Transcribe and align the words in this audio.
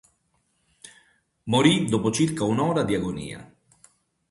Morì 1.43 1.87
dopo 1.87 2.09
circa 2.09 2.43
un'ora 2.43 2.81
di 2.81 2.95
agonia. 2.95 3.53